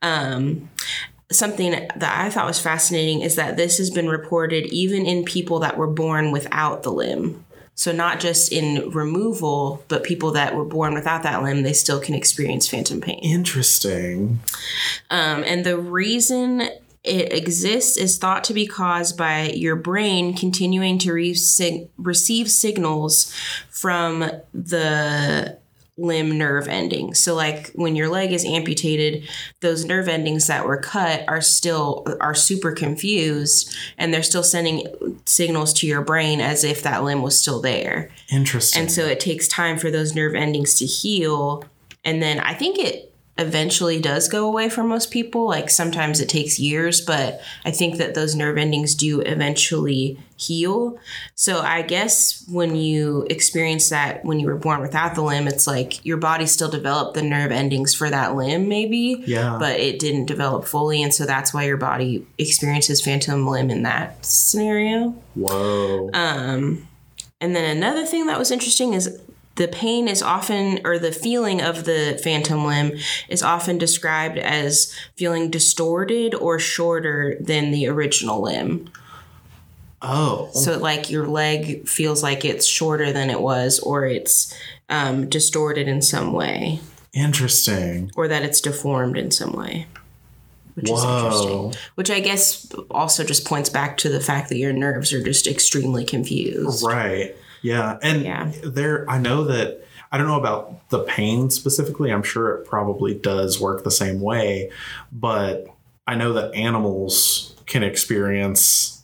[0.03, 0.71] Um,
[1.31, 5.61] something that I thought was fascinating is that this has been reported even in people
[5.61, 7.45] that were born without the limb.
[7.75, 12.01] So not just in removal, but people that were born without that limb, they still
[12.01, 13.21] can experience phantom pain.
[13.23, 14.41] Interesting.
[15.11, 16.69] Um, and the reason
[17.03, 23.35] it exists is thought to be caused by your brain continuing to re- receive signals
[23.71, 25.57] from the
[26.01, 27.21] limb nerve endings.
[27.21, 29.29] So like when your leg is amputated,
[29.61, 34.87] those nerve endings that were cut are still are super confused and they're still sending
[35.27, 38.11] signals to your brain as if that limb was still there.
[38.33, 38.83] Interesting.
[38.83, 41.65] And so it takes time for those nerve endings to heal.
[42.05, 45.47] And then I think it eventually does go away for most people.
[45.47, 50.99] Like sometimes it takes years, but I think that those nerve endings do eventually heal.
[51.35, 55.67] So I guess when you experience that when you were born without the limb, it's
[55.67, 59.23] like your body still developed the nerve endings for that limb, maybe.
[59.27, 59.57] Yeah.
[59.59, 61.03] But it didn't develop fully.
[61.03, 65.15] And so that's why your body experiences phantom limb in that scenario.
[65.35, 66.11] Whoa.
[66.13, 66.89] Um,
[67.41, 69.19] and then another thing that was interesting is
[69.61, 72.97] the pain is often, or the feeling of the phantom limb
[73.29, 78.89] is often described as feeling distorted or shorter than the original limb.
[80.01, 80.49] oh.
[80.55, 85.89] So, like your leg feels like it's shorter than it was, or it's um, distorted
[85.89, 86.81] in some way,
[87.13, 88.11] Interesting.
[88.17, 89.89] or that it's deformed in some way.
[90.75, 91.19] Which is Whoa.
[91.19, 91.75] interesting.
[91.97, 95.47] Which I guess also just points back to the fact that your nerves are just
[95.47, 96.83] extremely confused.
[96.83, 97.37] Right.
[97.63, 97.99] Yeah.
[98.03, 98.51] And Yeah.
[98.63, 102.11] there, I know that, I don't know about the pain specifically.
[102.13, 104.71] I'm sure it probably does work the same way,
[105.13, 105.67] but
[106.07, 108.97] I know that animals can experience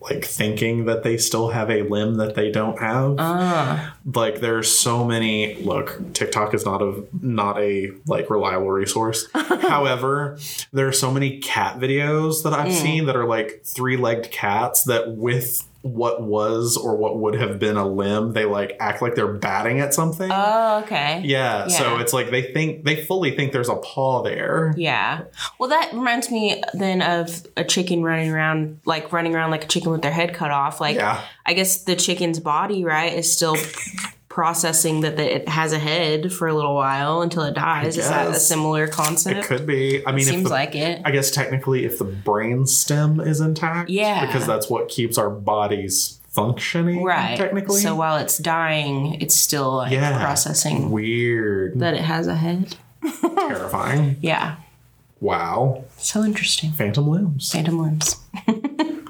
[0.00, 3.14] like thinking that they still have a limb that they don't have.
[3.20, 3.94] Ah.
[4.04, 9.28] Like there's so many look, TikTok is not a not a like reliable resource.
[9.34, 10.38] However,
[10.72, 15.12] there are so many cat videos that I've seen that are like three-legged cats that
[15.12, 19.32] with what was or what would have been a limb, they like act like they're
[19.32, 20.30] batting at something.
[20.32, 21.20] Oh, okay.
[21.24, 24.72] yeah, so it's like they think they fully think there's a paw there.
[24.76, 25.22] Yeah.
[25.58, 29.68] Well, that reminds me then of a chicken running around, like running around like a
[29.68, 30.80] chicken with their head cut off.
[30.80, 31.20] Like, Yeah.
[31.44, 33.56] I guess the chicken's body, right, is still
[34.32, 37.98] processing that the, it has a head for a little while until it dies.
[37.98, 40.02] Is that a similar It could be.
[40.06, 41.02] I mean, if Seems the, like it.
[41.04, 44.24] I guess technically, if the brain stem is intact, Yeah.
[44.24, 47.36] because that's what keeps our bodies functioning, Right.
[47.36, 50.18] Technically, So while it's dying, it's still like Yeah.
[50.18, 52.76] processing weird, that it has a head.
[53.02, 54.16] terrifying.
[54.22, 54.56] Yeah.
[55.20, 56.72] Wow, So interesting.
[56.72, 57.52] phantom limbs.
[57.52, 58.16] Phantom limbs.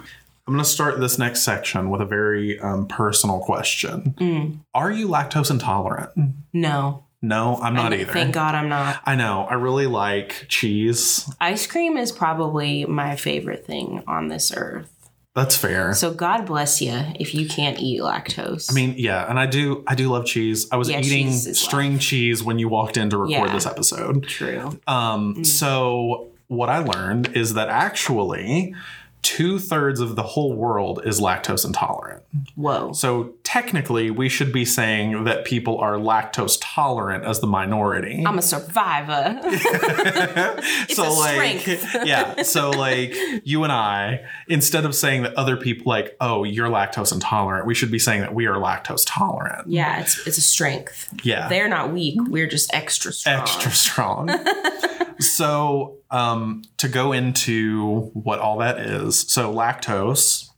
[0.46, 4.14] I'm going to start this next section with a very um, personal question.
[4.18, 4.59] Mm.
[4.74, 6.11] Are you lactose intolerant?
[6.52, 7.05] No.
[7.24, 8.12] No, I'm not either.
[8.12, 9.00] Thank God I'm not.
[9.05, 9.42] I know.
[9.48, 11.31] I really like cheese.
[11.40, 14.90] Ice cream is probably my favorite thing on this earth.
[15.35, 15.94] That's fair.
[15.94, 18.68] So God bless you if you can't eat lactose.
[18.70, 19.85] I mean, yeah, and I do.
[19.87, 20.66] I do love cheese.
[20.72, 23.55] I was Yeah, eating string cheese when you walked in to record Yeah.
[23.55, 24.24] this episode.
[24.24, 24.78] true.
[24.88, 28.74] Um, So what I learned is that actually
[29.22, 32.22] two thirds of the whole world is lactose intolerant.
[32.56, 32.92] Whoa.
[32.92, 38.24] So technically, we should be saying that people are lactose tolerant as the minority.
[38.26, 39.40] I'm a survivor.
[40.88, 41.96] so a like strength.
[42.04, 46.68] yeah so like you and i instead of saying that other people like oh you're
[46.68, 50.42] lactose intolerant we should be saying that we are lactose tolerant yeah, it's it's a
[50.42, 51.12] strength.
[51.22, 52.18] yeah They're not weak.
[52.28, 53.40] We're just extra strong.
[53.40, 54.28] extra strong
[55.30, 60.48] so um to go into what all that is so lactose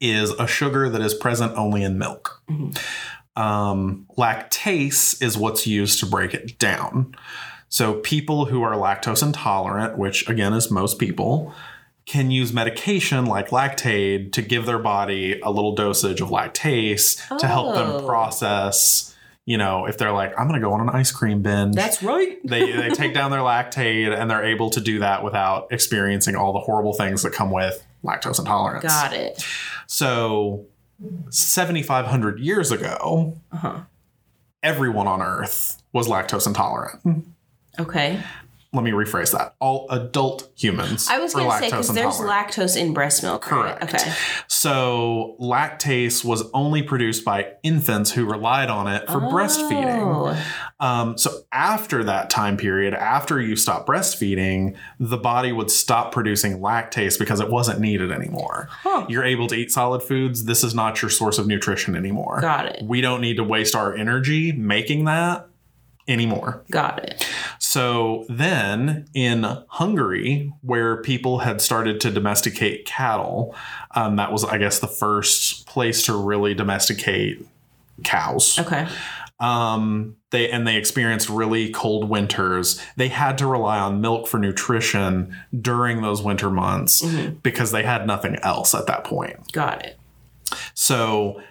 [0.00, 2.42] is a sugar that is present only in milk.
[3.36, 7.14] Um, lactase is what's used to break it down.
[7.68, 11.52] So people who are lactose intolerant which again is most people
[12.06, 17.46] can use medication like lactaid to give their body a little dosage of lactase to
[17.46, 18.06] help them Oh.
[18.06, 19.13] process
[19.46, 22.02] you know if they're like i'm going to go on an ice cream binge That's
[22.02, 22.38] right.
[22.44, 26.52] they they take down their lactaid and they're able to do that without experiencing all
[26.52, 28.84] the horrible things that come with lactose intolerance.
[28.84, 29.44] Got it.
[29.86, 30.64] So
[31.30, 33.80] 7500 years ago, Uh-huh.
[34.62, 37.26] everyone on earth was lactose intolerant.
[37.78, 38.20] Okay.
[38.74, 39.54] Let me rephrase that.
[39.60, 43.50] All adult humans I was going to say because there's lactose in breast milk.
[43.50, 43.78] right?
[43.78, 43.94] Correct.
[43.94, 44.12] Okay.
[44.48, 50.00] So lactase was only produced by infants who relied on it for breastfeeding.
[50.00, 50.44] Oh.
[50.80, 56.58] Um, so after that time period, after you stop breastfeeding, the body would stop producing
[56.58, 58.68] lactase because it wasn't needed anymore.
[58.70, 59.06] Huh.
[59.08, 60.44] You're able to eat solid foods.
[60.44, 62.40] This is not your source of nutrition anymore.
[62.40, 62.82] Got it.
[62.84, 65.46] We don't need to waste our energy making that
[66.06, 66.62] anymore.
[66.70, 67.26] Got it.
[67.74, 73.52] So then in Hungary, where people had started to domesticate cattle,
[73.96, 77.44] um, that was, I guess, the first place to really domesticate
[78.04, 78.86] cows Okay.
[79.40, 82.80] um, they and they experienced really cold winters.
[82.96, 87.04] They had to rely on milk for nutrition during those winter months
[87.42, 89.50] because they had nothing else at that point.
[89.50, 89.98] Got it.
[90.74, 91.42] So,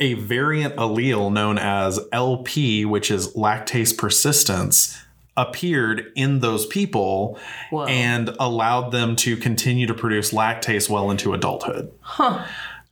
[0.00, 4.96] a variant allele known as LP, which is lactase persistence,
[5.38, 7.38] appeared in those people
[7.70, 7.86] Whoa.
[7.86, 11.90] and allowed them to continue to produce lactase well into adulthood.
[12.00, 12.44] Huh.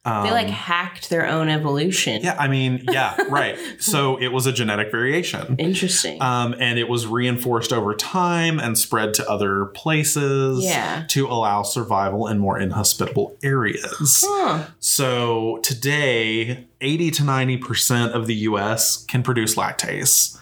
[0.04, 2.18] they like hacked their own evolution.
[2.18, 3.58] Um, Yeah, I mean, yeah, right.
[3.80, 5.56] So it was a genetic variation.
[5.58, 6.22] Interesting.
[6.22, 11.04] Um, and it was reinforced over time and spread to other places Yeah.
[11.08, 14.24] to allow survival in more inhospitable areas.
[14.24, 14.66] huh.
[14.78, 20.38] So today, 80 to 90% of the US can produce lactase.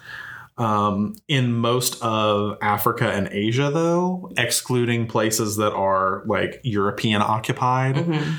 [0.57, 7.97] Um, in most of Africa and Asia, though, excluding places that are like European occupied,
[7.97, 8.35] Mm-hmm.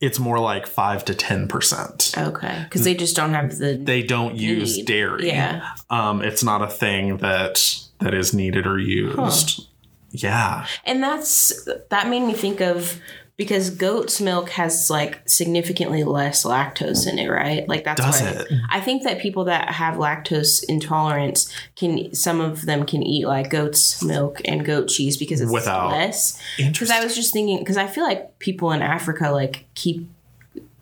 [0.00, 2.28] it's more like 5 to 10%.
[2.28, 2.60] Okay.
[2.64, 3.76] Because they just don't have the.
[3.82, 5.26] They don't use dairy.
[5.26, 5.74] Yeah.
[5.90, 9.66] Um, it's not a thing that that is needed or used.
[10.10, 10.66] Yeah.
[10.84, 13.00] And that's that made me think of
[13.36, 17.68] because goat's milk has like significantly less lactose in it, right?
[17.68, 18.48] Like that's Does why it?
[18.70, 23.50] I think that people that have lactose intolerance can some of them can eat like
[23.50, 26.40] goat's milk and goat cheese because it's Without- less.
[26.56, 30.08] Because I was just thinking because I feel like people in Africa like keep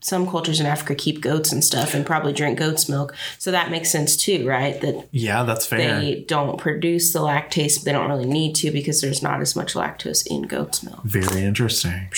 [0.04, 3.14] some cultures in Africa keep goats and stuff and probably drink goat's milk.
[3.38, 4.78] So that makes sense too, right?
[4.82, 5.98] That yeah, that's fair.
[5.98, 9.56] they don't produce the lactase, but they don't really need to because there's not as
[9.56, 11.02] much lactose in goat's milk.
[11.04, 12.08] Very interesting.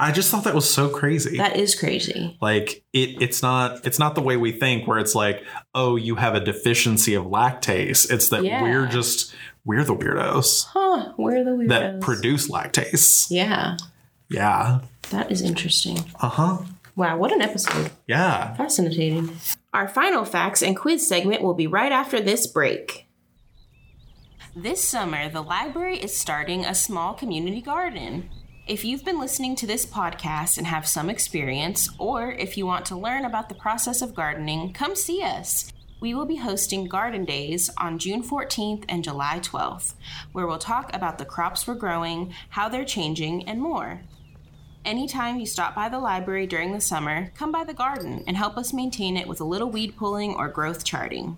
[0.00, 1.36] I just thought that was so crazy.
[1.36, 2.36] That is crazy.
[2.40, 5.44] like it it's not it's not the way we think where it's like,
[5.76, 8.10] oh, you have a deficiency of lactase.
[8.10, 8.62] It's that Yeah.
[8.62, 9.32] we're just
[9.64, 11.68] we're the weirdos Huh, where are the weirdos?
[11.68, 13.28] that produce lactase.
[13.30, 13.76] yeah,
[14.28, 14.80] Yeah.
[15.10, 15.98] That is interesting.
[16.20, 16.58] Uh-huh.
[16.94, 17.90] Wow, what an episode.
[18.06, 18.54] Yeah.
[18.54, 19.36] Fascinating.
[19.72, 23.06] Our final facts and quiz segment will be right after this break.
[24.54, 28.28] This summer, the library is starting a small community garden.
[28.66, 32.84] If you've been listening to this podcast and have some experience, or if you want
[32.86, 35.72] to learn about the process of gardening, come see us.
[36.02, 39.94] We will be hosting Garden Days on June 14th and July 12th,
[40.32, 44.02] where we'll talk about the crops we're growing, how they're changing, and more.
[44.84, 48.56] Anytime you stop by the library during the summer, come by the garden and help
[48.56, 51.36] us maintain it with a little weed pulling or growth charting.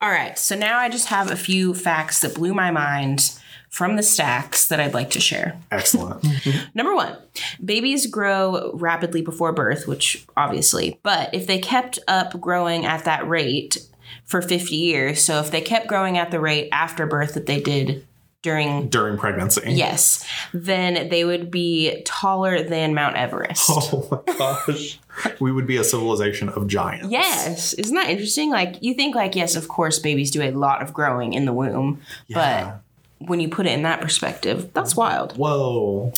[0.00, 3.36] All right, so now I just have a few facts that blew my mind
[3.68, 5.58] from the stacks that I'd like to share.
[5.72, 6.24] Excellent.
[6.74, 7.16] Number one,
[7.62, 13.28] babies grow rapidly before birth, which obviously, but if they kept up growing at that
[13.28, 13.78] rate
[14.24, 17.60] for 50 years, so if they kept growing at the rate after birth that they
[17.60, 18.06] did
[18.48, 19.62] during During pregnancy.
[19.66, 20.26] Yes.
[20.52, 23.68] Then they would be taller than Mount Everest.
[23.90, 24.98] Oh my gosh.
[25.40, 27.08] we would be a civilization of giants.
[27.10, 27.72] Yes.
[27.74, 28.50] Isn't that interesting?
[28.50, 31.52] Like, you think, like, yes, of course, babies do a lot of growing in the
[31.52, 32.00] womb.
[32.26, 32.78] Yeah.
[33.18, 35.36] But when you put it in that perspective, that's wild.
[35.36, 36.12] Whoa.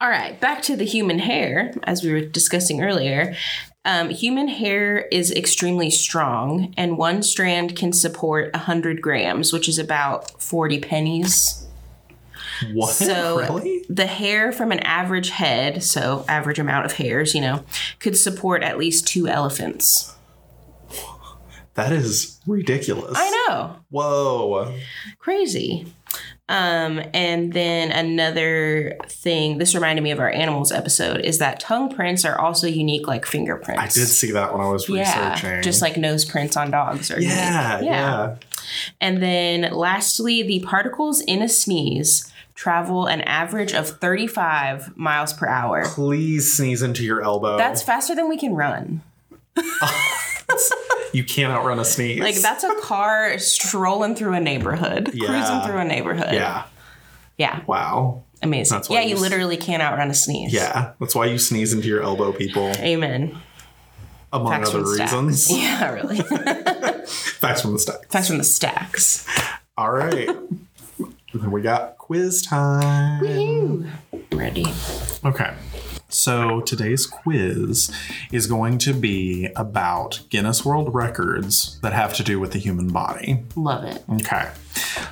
[0.00, 0.40] All right.
[0.40, 3.34] Back to the human hair, as we were discussing earlier.
[3.84, 9.78] Um, human hair is extremely strong, and one strand can support 100 grams, which is
[9.78, 11.66] about 40 pennies.
[12.72, 12.92] What?
[12.94, 13.84] So really?
[13.88, 17.64] the hair from an average head, so average amount of hairs, you know,
[17.98, 20.14] could support at least two elephants.
[21.74, 23.14] That is ridiculous.
[23.16, 23.76] I know.
[23.88, 24.74] Whoa.
[25.18, 25.86] Crazy.
[26.48, 31.94] Um, and then another thing, this reminded me of our animals episode, is that tongue
[31.94, 33.80] prints are also unique like fingerprints.
[33.80, 35.62] I did see that when I was yeah, researching.
[35.62, 37.90] just like nose prints on dogs are yeah, unique.
[37.90, 38.36] yeah.
[39.00, 42.30] And then lastly, the particles in a sneeze
[42.62, 45.84] travel an average of 35 miles per hour.
[45.84, 47.56] Please sneeze into your elbow.
[47.58, 49.02] That's faster than we can run.
[51.12, 52.20] you can't outrun a sneeze.
[52.20, 55.26] Like that's a car strolling through a neighborhood, Yeah.
[55.26, 56.34] cruising through a neighborhood.
[56.34, 56.64] Yeah.
[57.36, 58.22] yeah, Wow.
[58.42, 58.76] amazing.
[58.76, 60.52] That's why yeah, you you literally can't outrun a sneeze.
[60.54, 60.92] Yeah.
[61.00, 63.36] That's why you sneeze into your elbow, people, amen.
[64.32, 65.50] among Facts other reasons.
[65.56, 66.18] Yeah, really.
[67.40, 68.06] Facts from the stacks.
[68.08, 69.26] Facts from the stacks.
[69.76, 70.28] All right.
[71.34, 73.90] Then we got quiz time.
[74.32, 74.66] Ready?
[75.24, 75.54] Okay.
[76.08, 77.90] So today's quiz
[78.30, 82.88] is going to be about Guinness World Records that have to do with the human
[82.88, 83.42] body.
[83.56, 84.04] Love it.
[84.20, 84.50] Okay.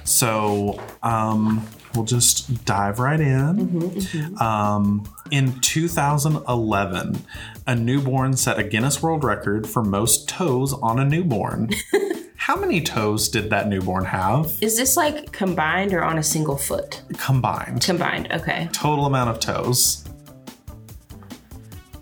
[0.05, 4.03] So um, we'll just dive right in.
[4.41, 7.25] Um, in 2011,
[7.71, 11.71] a newborn set a Guinness World Record for most toes on a newborn.
[12.35, 16.57] How many toes did that newborn have Is this like combined or on a single
[16.57, 17.01] foot?
[17.17, 17.81] combined?
[17.83, 18.33] Combined.
[18.33, 18.69] Okay.
[18.73, 20.05] Total amount of toes.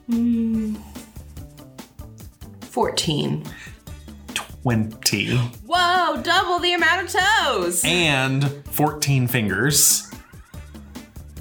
[0.07, 0.77] Hmm.
[2.63, 3.45] 14.
[4.63, 5.37] 20.
[5.67, 7.83] Whoa, double the amount of toes.
[7.85, 10.08] And 14 fingers.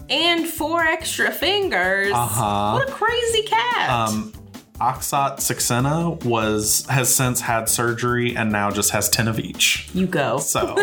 [0.09, 2.11] And four extra fingers.
[2.13, 2.73] Uh-huh.
[2.73, 3.89] What a crazy cat.
[3.89, 4.33] Um,
[4.79, 9.89] Akshat Saxena was has since had surgery and now just has 10 of each.
[9.93, 10.37] you go.
[10.37, 10.75] So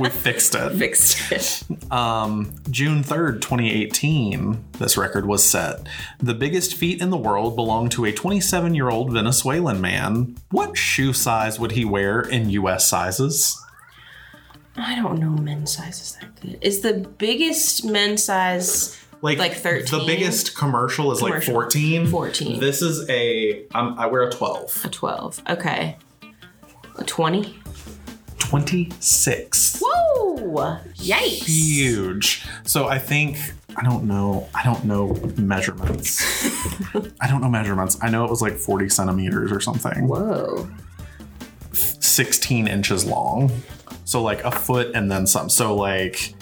[0.00, 0.70] we fixed it.
[0.76, 1.92] Fixed it.
[1.92, 5.86] Um, June 3rd, 2018, this record was set.
[6.18, 10.36] The biggest feet in the world belonged to a 27 year old Venezuelan man.
[10.50, 13.56] What shoe size would he wear in US sizes?
[14.80, 16.58] I don't know men's sizes that good.
[16.60, 19.98] Is the biggest men's size Like like 13?
[19.98, 22.06] The biggest commercial is like 14.
[22.06, 22.60] 14.
[22.60, 24.82] This is a, um, I wear a 12.
[24.84, 25.42] a 12?
[25.50, 25.96] Okay.
[26.98, 27.58] A 20?
[28.38, 29.80] 26.
[29.82, 30.78] Whoa!
[30.96, 31.44] Yikes.
[31.46, 32.44] Huge.
[32.64, 33.38] So I think
[33.76, 34.48] I don't know.
[34.54, 36.20] I don't know measurements.
[37.20, 37.96] I don't know measurements.
[38.02, 40.08] I know it was like 40 centimeters or something.
[40.08, 40.68] Whoa.
[41.72, 43.52] 16 inches long.
[44.10, 45.48] So like a foot and then some.
[45.48, 46.34] So like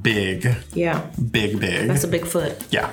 [0.00, 1.04] big, Yeah.
[1.30, 1.88] big, big.
[1.88, 2.56] That's a big foot.
[2.70, 2.90] yeah.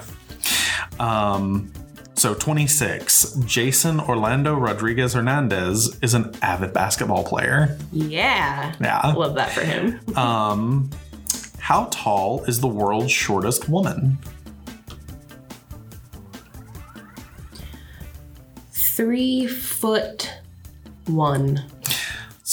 [0.99, 1.71] Um
[2.15, 3.27] so 26.
[3.47, 7.77] Jeison Orlando Rodriguez Hernandez is an avid basketball player.
[7.93, 8.75] Yeah.
[8.81, 9.13] Yeah.
[9.15, 10.01] Love that for him.
[10.17, 10.89] Um
[11.59, 14.17] how tall is the world's shortest woman?
[18.73, 20.29] Three foot
[21.07, 21.63] one.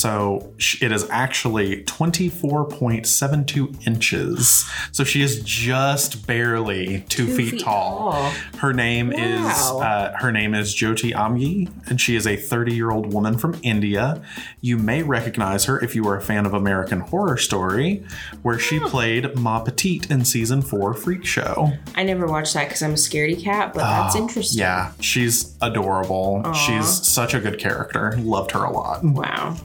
[0.01, 4.65] So it is actually 24.72 inches.
[4.93, 8.13] So she is just barely two, feet, feet tall.
[8.13, 8.33] tall.
[8.57, 12.91] Her name is uh, her name is Jyoti Amge, and she is a 30 year
[12.91, 14.23] old woman from India.
[14.63, 18.03] You may recognize her if you are a fan of American Horror Story,
[18.41, 21.73] where she played Ma Petite in season four Freak Show.
[21.95, 24.61] I never watched that because I'm a scaredy cat, but that's interesting.
[24.61, 26.51] Yeah, she's adorable.
[26.55, 28.15] She's such a good character.
[28.19, 29.05] Loved her a lot.
[29.05, 29.59] Wow.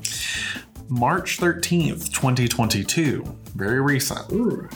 [0.87, 3.23] March 13th, 2022.
[3.55, 4.71] Very recent.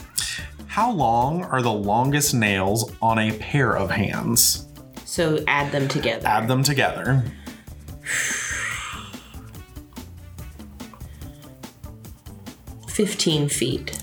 [0.66, 4.66] How long are the longest nails on a pair of hands?
[5.04, 6.26] So add them together.
[6.26, 7.24] Add them together.
[12.88, 13.98] Fifteen feet.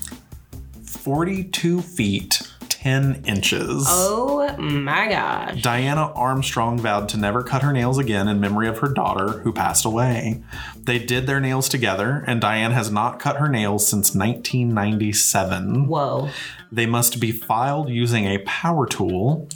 [0.84, 2.42] 42 feet,
[2.88, 3.84] 10 inches.
[3.86, 5.60] Oh my gosh.
[5.60, 9.52] Diana Armstrong vowed to never cut her nails again in memory of her daughter who
[9.52, 10.42] passed away.
[10.84, 15.86] They did their nails together, and Diane has not cut her nails since 1997.
[15.86, 16.30] Whoa.
[16.72, 19.48] They must be filed using a power tool.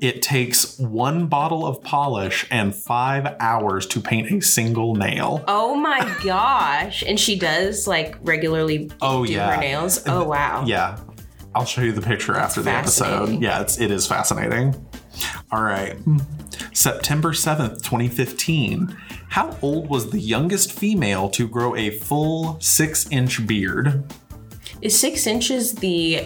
[0.00, 5.44] It takes one bottle of polish and five hours to paint a single nail.
[5.46, 7.02] Oh my gosh.
[7.06, 9.54] And she does like regularly Oh, do yeah.
[9.56, 10.02] her nails.
[10.06, 10.64] Oh wow.
[10.66, 10.98] Yeah.
[11.54, 13.40] I'll show you the picture after the episode.
[13.42, 14.74] Yeah, it's it is fascinating.
[15.50, 15.96] All right.
[16.72, 18.96] September 7th, 2015.
[19.30, 24.04] How old was the youngest female to grow a full six inch beard?
[24.80, 26.20] Is six inches the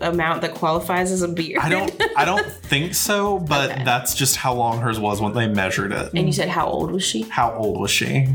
[0.00, 1.58] amount that qualifies as a beard?
[1.60, 3.84] I don't I don't think so, but Okay.
[3.84, 6.12] that's just how long hers was when they measured it.
[6.14, 7.22] And you said how old was she?
[7.22, 8.28] How old was she?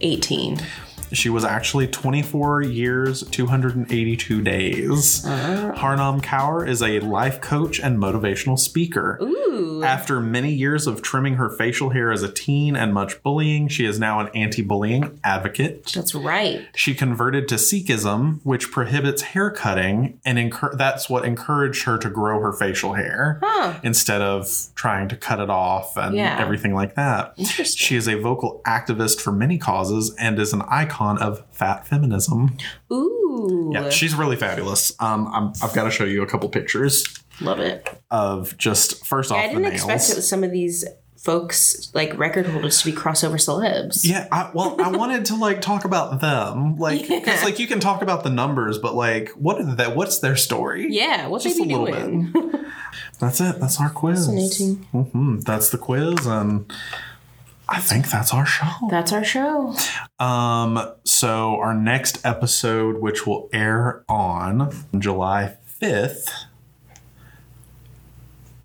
[0.00, 0.58] 18.
[1.12, 5.24] She was actually 24 years, 282 days.
[5.24, 5.72] Uh-huh.
[5.76, 9.18] Harnaam Kaur is a life coach and motivational speaker.
[9.22, 9.82] Ooh.
[9.84, 13.84] After many years of trimming her facial hair as a teen and much bullying, she
[13.86, 15.92] is now an anti bullying advocate.
[15.94, 16.66] That's right.
[16.74, 22.40] She converted to Sikhism, which prohibits hair cutting, and that's what encouraged her to grow
[22.40, 23.74] her facial hair Huh.
[23.82, 26.36] instead of trying to cut it off and Yeah.
[26.40, 27.32] everything like that.
[27.36, 27.86] Interesting.
[27.86, 32.56] She is a vocal activist for many causes and is an icon of fat feminism.
[32.92, 33.70] Ooh.
[33.72, 34.94] Yeah, she's really fabulous.
[35.00, 37.04] Um, I'm, I've got to show you a couple pictures
[37.40, 37.88] Love it.
[38.10, 40.84] of just first off I didn't expect it, some of these
[41.18, 44.00] folks, like record holders, to be crossover celebs.
[44.08, 47.44] Yeah, I, well, I wanted to like talk about them, like because Yeah.
[47.44, 49.94] like you can talk about the numbers, but like what that?
[49.96, 50.86] What's their story?
[50.90, 52.32] Yeah, what they be a little doing?
[53.18, 53.58] That's it.
[53.60, 54.26] That's our quiz.
[54.26, 54.76] Fascinating.
[54.92, 56.72] hmm That's the quiz, and
[57.68, 58.66] I think that's our show.
[58.90, 59.74] That's our show.
[60.20, 66.32] Um, so our next episode, which will air on July fifth,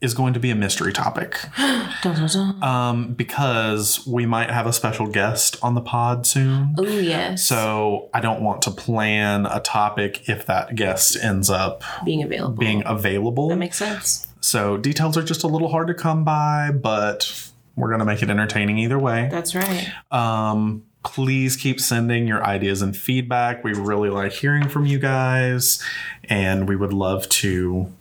[0.01, 1.37] is going to be a mystery topic.
[1.57, 2.63] Dun, dun, dun.
[2.63, 6.73] Um, because we might have a special guest on the pod soon.
[6.79, 7.45] oh yes.
[7.45, 12.57] So I don't want to plan a topic if that guest ends up being available.
[12.57, 13.49] being available.
[13.49, 14.25] that makes sense.
[14.41, 17.50] so details are just a little hard to come by, but
[17.81, 19.27] we're going to make it entertaining either way.
[19.31, 19.91] That's right.
[20.11, 23.63] Um, please keep sending your ideas and feedback.
[23.63, 25.83] We really like hearing from you guys,
[26.25, 27.91] and we would love to,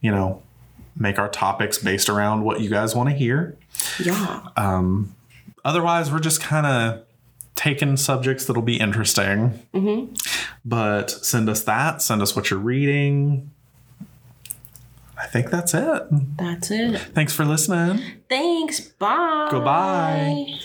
[0.00, 0.42] you know,
[0.96, 3.58] make our topics based around what you guys want to hear.
[4.02, 4.46] Yeah.
[5.62, 7.04] Otherwise, we're just kind of
[7.54, 9.60] taking subjects that'll be interesting.
[10.64, 12.00] But send us that.
[12.00, 13.50] Send us what you're reading.
[15.20, 16.02] I think that's it.
[16.38, 16.98] That's it.
[17.14, 18.02] Thanks for listening.
[18.28, 18.80] Thanks.
[18.80, 19.48] Bye.
[19.50, 20.58] Goodbye.